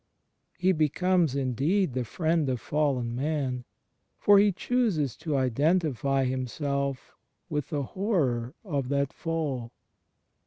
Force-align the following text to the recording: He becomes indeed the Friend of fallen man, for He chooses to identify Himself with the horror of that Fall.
He 0.57 0.71
becomes 0.71 1.35
indeed 1.35 1.93
the 1.93 2.03
Friend 2.03 2.49
of 2.49 2.59
fallen 2.59 3.15
man, 3.15 3.65
for 4.17 4.39
He 4.39 4.51
chooses 4.51 5.15
to 5.17 5.37
identify 5.37 6.23
Himself 6.23 7.13
with 7.49 7.69
the 7.69 7.83
horror 7.83 8.55
of 8.63 8.89
that 8.89 9.13
Fall. 9.13 9.71